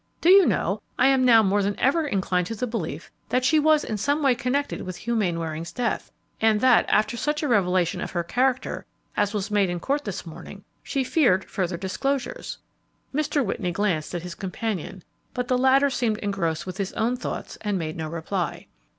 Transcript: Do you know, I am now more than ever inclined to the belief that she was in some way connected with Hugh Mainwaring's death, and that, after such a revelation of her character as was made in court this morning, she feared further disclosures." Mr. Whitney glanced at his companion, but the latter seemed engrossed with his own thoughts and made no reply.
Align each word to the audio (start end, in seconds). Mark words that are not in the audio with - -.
Do 0.19 0.31
you 0.31 0.47
know, 0.47 0.81
I 0.97 1.09
am 1.09 1.23
now 1.25 1.43
more 1.43 1.61
than 1.61 1.79
ever 1.79 2.07
inclined 2.07 2.47
to 2.47 2.55
the 2.55 2.65
belief 2.65 3.11
that 3.29 3.45
she 3.45 3.59
was 3.59 3.83
in 3.83 3.97
some 3.97 4.23
way 4.23 4.33
connected 4.33 4.81
with 4.81 4.97
Hugh 4.97 5.15
Mainwaring's 5.15 5.71
death, 5.71 6.11
and 6.41 6.59
that, 6.59 6.85
after 6.89 7.15
such 7.15 7.43
a 7.43 7.47
revelation 7.47 8.01
of 8.01 8.09
her 8.09 8.23
character 8.23 8.87
as 9.15 9.31
was 9.35 9.51
made 9.51 9.69
in 9.69 9.79
court 9.79 10.03
this 10.03 10.25
morning, 10.25 10.63
she 10.81 11.03
feared 11.03 11.45
further 11.45 11.77
disclosures." 11.77 12.57
Mr. 13.13 13.45
Whitney 13.45 13.71
glanced 13.71 14.15
at 14.15 14.23
his 14.23 14.33
companion, 14.33 15.03
but 15.35 15.47
the 15.47 15.55
latter 15.59 15.91
seemed 15.91 16.17
engrossed 16.17 16.65
with 16.65 16.77
his 16.77 16.93
own 16.93 17.15
thoughts 17.15 17.57
and 17.61 17.77
made 17.77 17.95
no 17.95 18.09
reply. 18.09 18.65